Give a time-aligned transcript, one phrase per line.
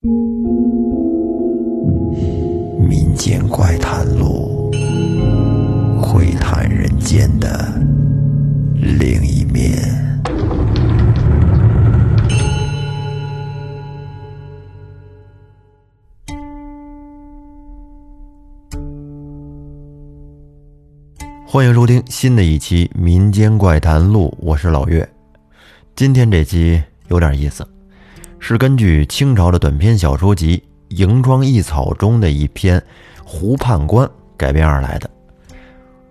[0.00, 0.12] 民
[3.16, 4.70] 间怪谈录，
[6.00, 7.68] 会谈人间的
[8.78, 9.76] 另一面。
[21.44, 25.08] 欢迎收听新的一期《民间怪谈录》，我是老岳。
[25.96, 27.66] 今天这期有点意思，
[28.40, 30.62] 是根据清朝的短篇小说集
[30.96, 32.80] 《萤窗异草》中的一篇
[33.24, 34.06] 《胡判官》
[34.36, 35.10] 改编而来的。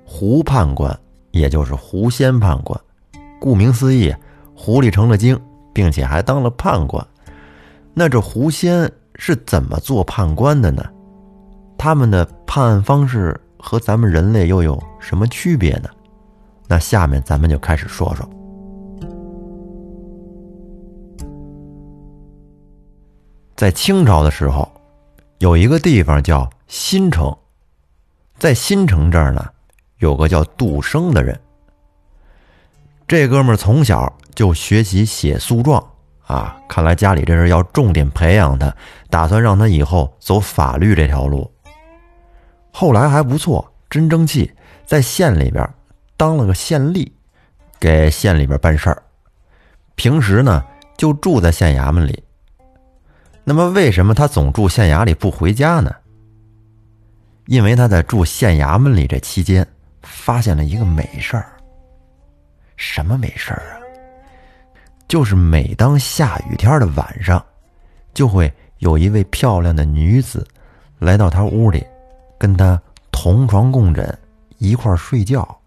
[0.06, 0.98] 胡判官，
[1.32, 2.80] 也就是狐仙判官，
[3.40, 4.14] 顾名思义，
[4.56, 5.40] 狐狸成了精，
[5.74, 7.06] 并且还当了判官。
[7.94, 10.84] 那这狐仙是怎么做判官的呢？
[11.78, 15.90] 他们的判案方式和咱们人类又有什么区别呢？
[16.68, 18.28] 那下面咱们就开始说说。
[23.58, 24.72] 在清朝的时候，
[25.40, 27.36] 有一个地方叫新城，
[28.38, 29.44] 在新城这儿呢，
[29.98, 31.42] 有个叫杜生的人。
[33.08, 35.84] 这哥们儿从小就学习写诉状
[36.28, 38.72] 啊，看来家里这是要重点培养他，
[39.10, 41.52] 打算让他以后走法律这条路。
[42.72, 44.54] 后来还不错，真争气，
[44.86, 45.68] 在县里边
[46.16, 47.12] 当了个县吏，
[47.80, 49.02] 给县里边办事儿。
[49.96, 50.64] 平时呢，
[50.96, 52.24] 就住在县衙门里。
[53.50, 55.90] 那么，为什么他总住县衙里不回家呢？
[57.46, 59.66] 因为他在住县衙门里这期间，
[60.02, 61.54] 发现了一个美事儿。
[62.76, 63.80] 什么美事儿啊？
[65.08, 67.42] 就是每当下雨天的晚上，
[68.14, 70.46] 就会有一位漂亮的女子
[71.00, 71.82] 来到他屋里，
[72.38, 72.78] 跟他
[73.14, 74.20] 同床共枕，
[74.58, 75.58] 一块儿睡觉。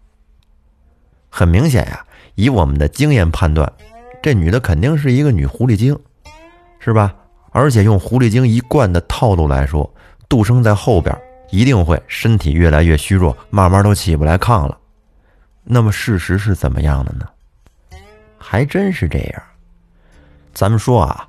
[1.31, 3.73] 很明显呀，以我们的经验判断，
[4.21, 5.99] 这女的肯定是一个女狐狸精，
[6.77, 7.15] 是吧？
[7.51, 9.87] 而且用狐狸精一贯的套路来说，
[10.27, 11.15] 杜生在后边
[11.49, 14.77] 一定会身体越来越虚弱，慢慢都起不来炕了。
[15.63, 17.27] 那么事实是怎么样的呢？
[18.37, 19.43] 还真是这样。
[20.53, 21.27] 咱们说啊，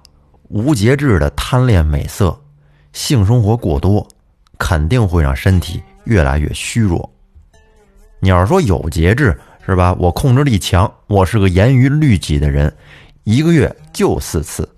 [0.48, 2.40] 无节制的贪恋美色，
[2.92, 4.06] 性生活过多，
[4.58, 7.08] 肯定会让身体越来越虚弱。
[8.20, 9.36] 你要是说有节制，
[9.66, 9.94] 是吧？
[9.98, 12.72] 我控制力强，我是个严于律己的人，
[13.24, 14.68] 一个月就四次。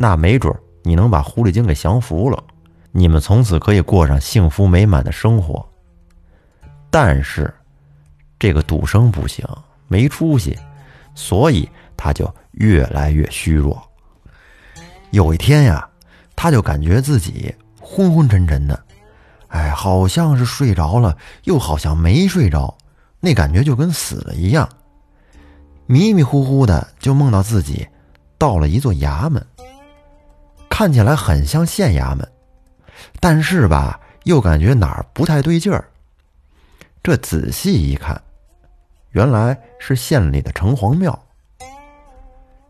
[0.00, 0.54] 那没准
[0.84, 2.40] 你能把狐狸精给降服了，
[2.92, 5.68] 你们从此可以过上幸福美满的生活。
[6.88, 7.52] 但是，
[8.38, 9.44] 这个赌生不行，
[9.88, 10.56] 没出息，
[11.16, 13.82] 所以他就越来越虚弱。
[15.10, 15.86] 有一天呀，
[16.36, 18.80] 他就感觉自己昏昏沉沉的，
[19.48, 22.72] 哎，好像是睡着了，又好像没睡着，
[23.18, 24.68] 那感觉就跟死了一样，
[25.86, 27.84] 迷迷糊糊的就梦到自己
[28.38, 29.44] 到了一座衙门。
[30.78, 32.24] 看起来很像县衙门，
[33.18, 35.84] 但是吧，又感觉哪儿不太对劲儿。
[37.02, 38.22] 这仔细一看，
[39.10, 41.20] 原来是县里的城隍庙。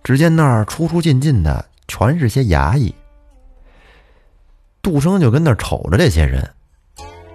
[0.03, 2.95] 只见那儿出出进进的全是些衙役。
[4.81, 6.51] 杜生就跟那儿瞅着这些人，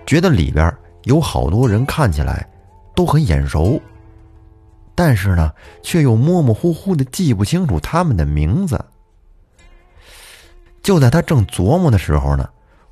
[0.07, 2.49] 觉得里边有好多人看起来
[2.95, 3.79] 都很眼熟，
[4.95, 8.83] 但是呢，却又模模糊糊的记不清楚他们的名字。
[10.83, 12.47] 就在他正琢磨的时候呢，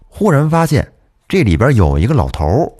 [0.07, 0.91] 忽然发现
[1.27, 2.77] 这里边有一个老头。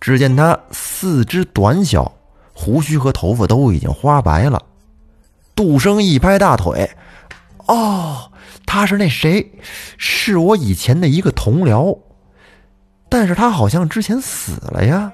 [0.00, 2.10] 只见他四肢短小，
[2.52, 4.60] 胡须和头发都已经花白了。
[5.54, 6.90] 杜生一拍大腿
[7.68, 8.32] ：“哦，
[8.66, 9.52] 他是那谁？
[9.96, 11.96] 是我以前的一个同僚。
[13.08, 15.12] 但是他好像之前死了呀，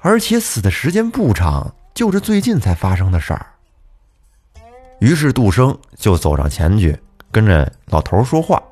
[0.00, 3.46] 而且死的时间不长，就是最近才发生的事儿。”
[5.00, 6.96] 于是杜生就走上前去。
[7.30, 8.62] 跟着老头说话，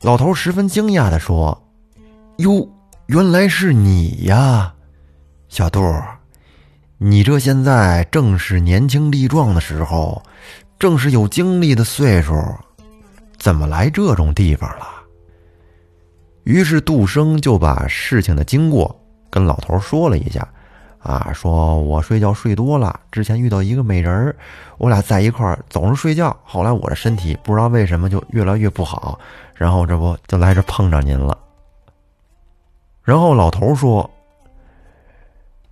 [0.00, 1.56] 老头十分惊讶的说
[2.38, 2.66] ：“哟，
[3.06, 4.72] 原来是你呀，
[5.48, 5.80] 小杜，
[6.98, 10.22] 你这现在正是年轻力壮的时候，
[10.78, 12.34] 正是有精力的岁数，
[13.38, 14.86] 怎么来这种地方了？”
[16.44, 20.48] 于是杜生就把事情的经过跟老头说了一下。
[21.02, 24.36] 啊，说我睡觉睡多了，之前遇到一个美人儿，
[24.76, 29.18] 我俩在一块儿总是睡觉，后来我的身体不知道为什么就越来越不好，
[29.54, 31.36] 然后这不就来这碰着您了。
[33.02, 34.08] 然后老头说：“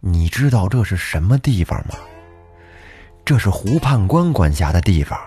[0.01, 1.95] 你知道这是什么地方吗？
[3.23, 5.21] 这是胡判官管辖的地方。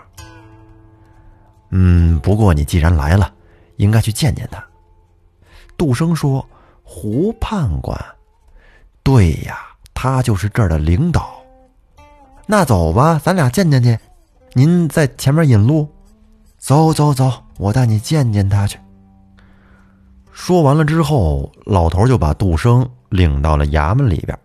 [1.70, 3.32] 嗯，不过你既然来了，
[3.76, 4.66] 应该去见见他。”
[5.78, 6.44] 杜生说
[6.82, 7.96] ：“胡判官，
[9.04, 9.68] 对呀。”
[10.04, 11.32] 他就是这儿的领导，
[12.48, 14.00] 那走吧，咱俩见见去。
[14.54, 15.88] 您在前面引路。
[16.58, 18.80] 走走走，我带你见见他去。
[20.32, 24.36] 说完了之后，老头就把杜生领到了衙门里边。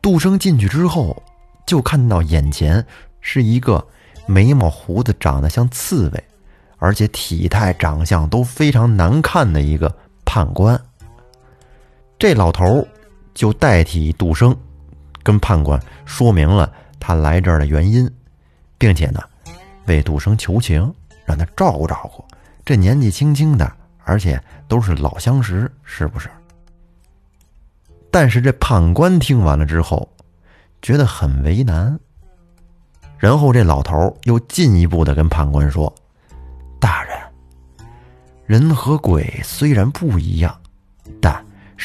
[0.00, 1.20] 杜生进去之后，
[1.66, 2.86] 就看到眼前
[3.20, 3.84] 是一个
[4.26, 6.24] 眉毛胡子长得像刺猬，
[6.78, 9.92] 而且体态长相都非常难看的一个
[10.24, 10.80] 判官。
[12.16, 12.86] 这老头
[13.34, 14.56] 就代替杜生，
[15.22, 18.10] 跟判官说明了他来这儿的原因，
[18.78, 19.20] 并且呢，
[19.86, 20.94] 为杜生求情，
[21.24, 22.24] 让他照顾照顾。
[22.64, 23.70] 这年纪轻轻的。
[24.04, 26.28] 而且都是老相识，是不是？
[28.10, 30.08] 但是这判官听完了之后，
[30.82, 31.96] 觉得很为难。
[33.16, 35.94] 然后这老头又进一步的跟判官说
[36.80, 37.16] ：“大人，
[38.44, 40.60] 人和鬼虽然不一样，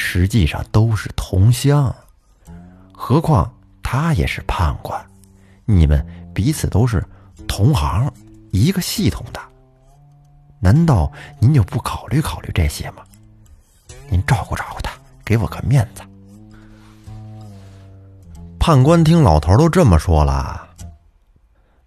[0.00, 1.92] 实际上都是同乡。
[2.92, 3.52] 何况
[3.82, 5.04] 他也是判官，
[5.64, 7.04] 你们彼此都是
[7.48, 8.08] 同行，
[8.52, 9.40] 一个系统的。”
[10.62, 11.10] 难道
[11.40, 13.02] 您就不考虑考虑这些吗？
[14.08, 14.92] 您照顾照顾他，
[15.24, 16.02] 给我个面子。
[18.58, 20.68] 判官听老头都这么说了，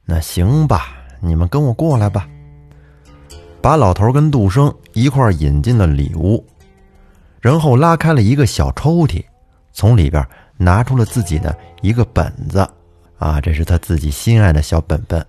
[0.03, 2.27] 那行吧，你们跟我过来吧。
[3.61, 6.45] 把老头跟杜生一块引进了里屋，
[7.41, 9.25] 然后拉开了一个小抽屉，
[9.73, 12.65] 从里边拿出了自己的一个本子，
[13.17, 15.25] 啊，这是他自己心爱的小本本。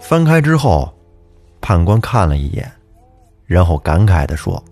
[0.00, 0.94] 翻开之后。
[1.62, 2.72] 判官看了一眼，
[3.44, 4.64] 然后感慨的说：“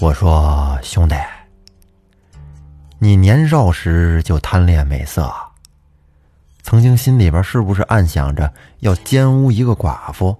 [0.00, 1.16] 我说兄弟，
[2.98, 5.34] 你年少时就贪恋美色，
[6.62, 10.36] 曾经心里边是不是暗想着要奸污一个寡妇？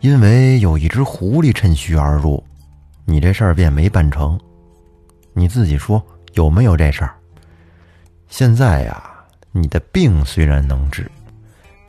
[0.00, 2.42] 因为有一只狐狸趁虚而入，
[3.06, 4.38] 你这事儿便没办成。
[5.32, 6.04] 你自己说
[6.34, 7.14] 有没有这事儿？
[8.28, 9.10] 现在呀，
[9.52, 11.10] 你的病虽然能治，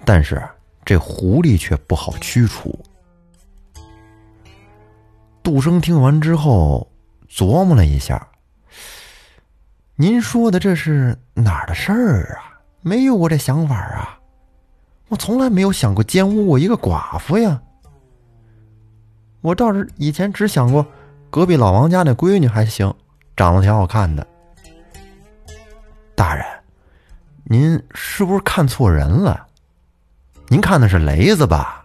[0.06, 0.42] 但是……”
[0.88, 2.80] 这狐狸却不好驱除。
[5.44, 6.90] 杜生听完之后
[7.30, 8.26] 琢磨了一下
[9.98, 12.64] ：“您说的这是哪儿的事儿啊？
[12.80, 14.18] 没有我这想法啊！
[15.10, 17.62] 我从来没有想过奸污过一个寡妇呀。
[19.42, 20.88] 我倒是以前只想过
[21.30, 22.94] 隔壁老王家那闺女还行，
[23.36, 24.26] 长得挺好看的。
[26.16, 26.46] 大人，
[27.44, 29.46] 您是不是看错人了？”
[30.50, 31.84] 您看的是雷子吧？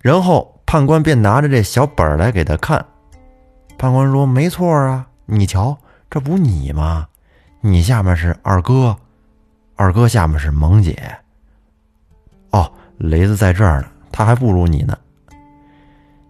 [0.00, 2.84] 然后判官便拿着这小本来给他看。
[3.76, 5.76] 判官说：“没错啊，你瞧，
[6.10, 7.06] 这不你吗？
[7.60, 8.96] 你下面是二哥，
[9.76, 10.98] 二哥下面是萌姐。
[12.50, 14.98] 哦，雷子在这儿呢，他还不如你呢。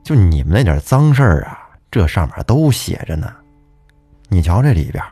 [0.05, 1.59] 就你们那点脏事儿啊，
[1.91, 3.35] 这上面都写着呢。
[4.29, 5.03] 你瞧这里边，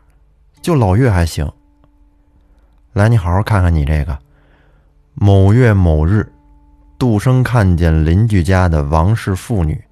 [0.60, 1.50] 就老岳还行。
[2.92, 4.16] 来，你好好看看你这个。”
[5.14, 6.30] 某月某日，
[6.98, 9.82] 杜生看见邻居家的王氏妇女，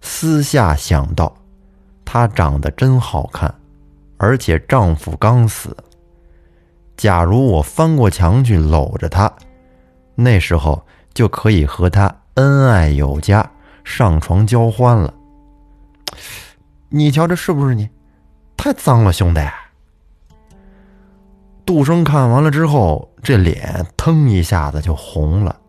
[0.00, 1.32] 私下想到，
[2.04, 3.52] 她长得真好看，
[4.16, 5.76] 而且丈夫刚死。
[6.96, 9.32] 假如我翻过墙去搂着她，
[10.16, 13.48] 那时候就可以和她恩爱有加，
[13.84, 15.14] 上床交欢了。
[16.88, 17.88] 你瞧，这是不是你？
[18.56, 19.40] 太脏了，兄弟！
[21.66, 25.60] 杜生看完了之后，这脸腾一下子就红了。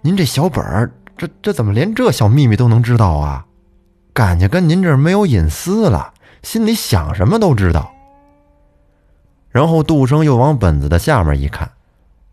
[0.00, 3.44] 您这小本儿，这这怎么连这小秘密都能知道啊？
[4.12, 7.92] 感情跟您这儿没有隐私了，心里想什么都知道。
[9.50, 11.70] 然后杜生又往本子的下面一看，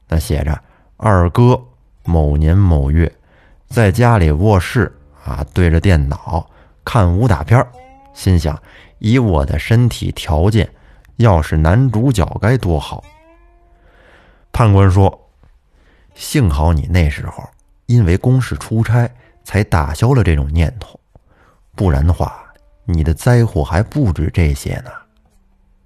[0.07, 0.61] 那写着
[0.97, 1.59] ：“二哥
[2.03, 3.11] 某年某月，
[3.73, 6.47] 在家里卧室啊，对着电脑
[6.85, 7.65] 看武打片
[8.13, 8.61] 心想
[8.99, 10.69] 以我的身体条件。”
[11.17, 13.03] 要是男主角该多好！
[14.51, 15.27] 判官说
[16.13, 17.43] ：“幸好你那时候
[17.85, 19.09] 因为公事出差，
[19.43, 20.99] 才打消了这种念头，
[21.75, 22.43] 不然的话，
[22.85, 24.91] 你的灾祸还不止这些呢。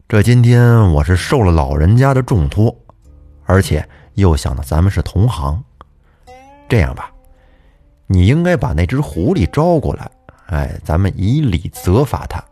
[0.07, 2.73] 这今天我是受了老人家的重托，
[3.45, 5.61] 而且又想到咱们是同行，
[6.69, 7.11] 这样吧，
[8.07, 10.09] 你应该把那只狐狸招过来，
[10.47, 12.43] 哎，咱们以礼责罚他。”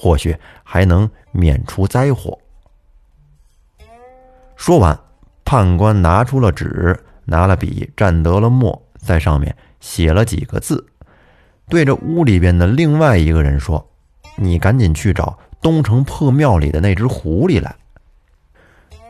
[0.00, 2.38] 或许还能免除灾祸。
[4.54, 4.96] 说完，
[5.44, 10.86] 判官拿出了纸，拿了笔，蘸得了墨，在上面写了几个字，
[11.68, 13.84] 对着屋里边的另外一个人说
[14.38, 17.74] ：“你赶紧去找东城破庙里的那只狐狸来。”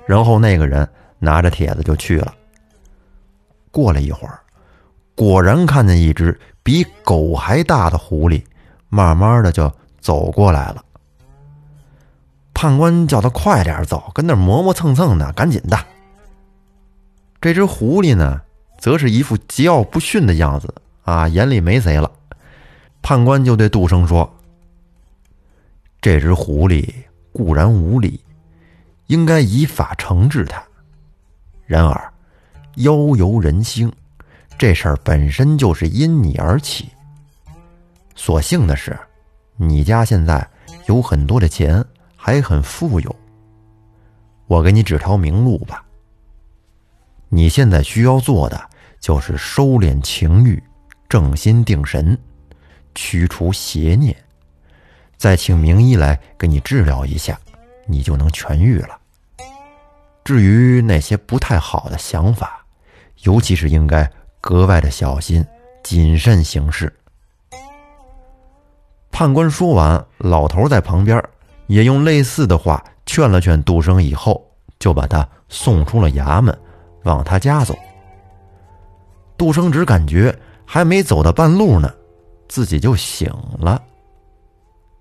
[0.08, 2.34] 然后那个人拿着帖子就去了。
[3.70, 4.40] 过了一会儿，
[5.18, 8.42] 果然看见一只比狗还大的狐狸，
[8.88, 9.70] 慢慢的就。
[10.00, 10.82] 走过来了，
[12.54, 15.76] 判官叫他快点走，跟那磨磨蹭蹭的，赶紧的。
[17.42, 18.40] 这只狐狸呢，
[18.78, 20.72] 则是一副桀骜不驯的样子
[21.02, 22.10] 啊，眼里没谁了。
[23.02, 24.32] 判官就对杜生说
[26.00, 26.88] ：“这只狐狸
[27.32, 28.18] 固然无礼，
[29.08, 30.62] 应该以法惩治他。
[31.66, 32.12] 然而，
[32.76, 33.92] 妖游人心，
[34.58, 36.88] 这事儿本身就是因你而起。
[38.16, 38.98] 所幸的是，
[39.56, 40.44] 你家现在
[40.86, 41.82] 有很多的钱，
[42.16, 43.16] 还很富有。
[44.46, 45.84] 我给你指条明路吧。”
[47.30, 48.58] 你现在需要做的
[48.98, 50.60] 就是收敛情欲，
[51.08, 52.18] 正心定神，
[52.94, 54.16] 驱除邪念，
[55.18, 57.38] 再请名医来给你治疗一下，
[57.86, 58.98] 你就能痊愈了。
[60.24, 62.64] 至于那些不太好的想法，
[63.24, 65.44] 尤其是应该格外的小心
[65.82, 66.92] 谨慎行事。
[69.10, 71.22] 判官说完，老头在旁边
[71.66, 74.46] 也用类似的话劝了劝杜生，以后
[74.78, 76.56] 就把他送出了衙门。
[77.04, 77.78] 往他家走，
[79.38, 81.90] 杜生只感觉还没走到半路呢，
[82.48, 83.82] 自己就醒了。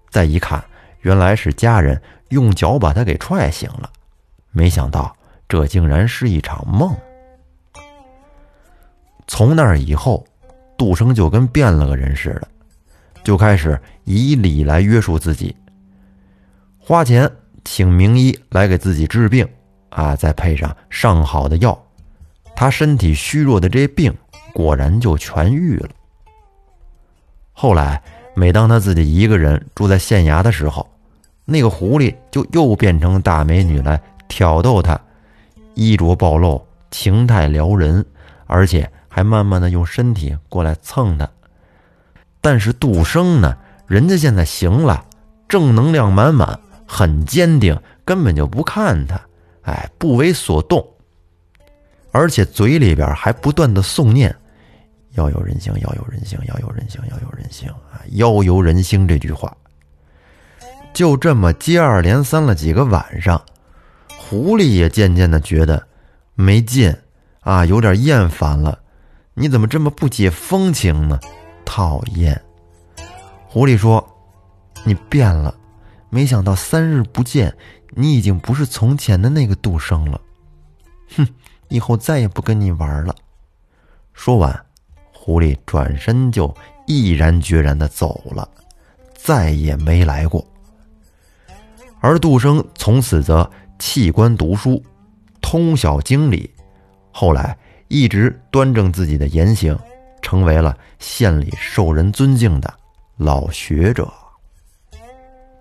[0.09, 0.63] 再一看，
[1.01, 3.89] 原来是家人用脚把他给踹醒了。
[4.51, 5.13] 没想到
[5.49, 6.95] 这竟然是一场梦。
[9.27, 10.25] 从那以后，
[10.77, 12.47] 杜生就跟变了个人似的，
[13.23, 15.55] 就开始以礼来约束自己，
[16.79, 17.29] 花钱
[17.65, 19.47] 请名医来给自己治病，
[19.89, 21.77] 啊，再配上上好的药。
[22.55, 24.15] 他身体虚弱的这病，
[24.53, 25.89] 果然就痊愈了。
[27.51, 28.01] 后来，
[28.33, 30.87] 每当他自己一个人住在县衙的时候，
[31.43, 34.99] 那个狐狸就又变成大美女来挑逗他，
[35.75, 38.05] 衣着暴露，情态撩人，
[38.45, 41.29] 而且还慢慢的用身体过来蹭他。
[42.41, 45.05] 但是杜生呢，人家现在行了，
[45.47, 49.19] 正能量满满，很坚定，根本就不看他，
[49.63, 50.85] 哎，不为所动。
[52.11, 54.33] 而且嘴里边还不断的诵念
[55.13, 59.55] “要有人性，要有人性，要有人性，要有人性啊，要有人性”这句话。
[60.93, 63.39] 就这么接二连三了几个晚上，
[64.17, 65.85] 狐狸也渐渐的觉得
[66.33, 66.95] 没劲
[67.41, 68.79] 啊，有点厌烦了。
[69.39, 71.19] 你怎么这么不解风情呢？
[71.63, 72.41] 讨厌！
[73.47, 74.03] 狐狸说
[74.83, 75.55] ：“你变了，
[76.09, 77.55] 没想到三日不见，
[77.91, 80.19] 你已经不是从前的那个杜生了。”
[81.15, 81.27] 哼。
[81.69, 83.13] 以后再也不跟你玩了。
[84.13, 84.65] 说完，
[85.13, 86.51] 狐狸转身就
[86.87, 88.49] 毅然决然的走了，
[89.13, 90.43] 再也没来过。
[91.99, 94.81] 而杜生从此则弃官读书，
[95.41, 96.49] 通晓经理，
[97.11, 99.77] 后来一直端正自己的言行，
[100.21, 102.73] 成为了县里受人尊敬的
[103.17, 104.11] 老学者。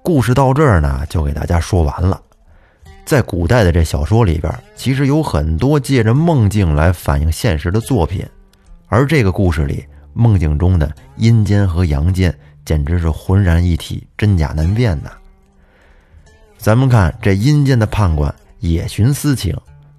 [0.03, 2.21] 故事到这儿呢，就给大家说完了。
[3.05, 8.27] 在古代的这小说里边，其实有很多借着梦境来反映现实的作品，
[8.89, 15.11] 而这个故事里，梦境中的阴间和阳间简直是浑然一体，真假难辨呐。
[16.59, 19.57] 咱们看这阴间的判官也寻私情，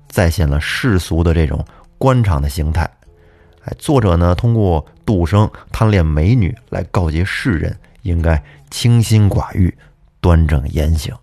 [0.09, 1.63] 再现了世俗的这种
[1.97, 2.89] 官场的形态。
[3.63, 9.75] 哎，作者呢通过杜生贪恋美女来告诫世人，应该清心寡欲，
[10.19, 11.13] 端正言行。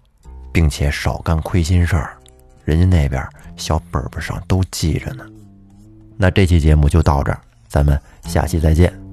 [0.53, 2.17] 并且少干亏心事儿，
[2.65, 5.27] 人家那边小本本上都记着呢。
[6.17, 9.04] 那这期节目就到这儿，咱们下期再见。